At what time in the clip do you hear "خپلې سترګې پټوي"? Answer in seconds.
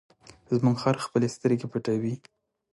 1.05-2.15